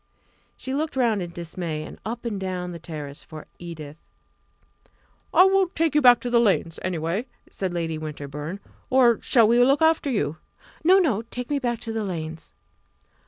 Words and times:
She 0.57 0.73
looked 0.73 0.95
round 0.95 1.21
in 1.21 1.29
dismay, 1.29 1.83
and 1.83 1.99
up 2.03 2.25
and 2.25 2.39
down 2.39 2.71
the 2.71 2.79
terrace 2.79 3.21
for 3.21 3.45
Edith. 3.59 3.97
"I 5.31 5.43
will 5.43 5.67
take 5.69 5.93
you 5.93 6.01
back 6.01 6.19
to 6.21 6.31
the 6.31 6.39
Lanes, 6.39 6.79
anyway," 6.81 7.27
said 7.51 7.71
Lady 7.71 7.99
Winterbourne; 7.99 8.59
"or 8.89 9.21
shall 9.21 9.47
we 9.47 9.63
look 9.63 9.83
after 9.83 10.09
you?" 10.09 10.37
"No! 10.83 10.97
no! 10.97 11.21
Take 11.29 11.51
me 11.51 11.59
back 11.59 11.77
to 11.81 11.93
the 11.93 12.03
Lanes." 12.03 12.51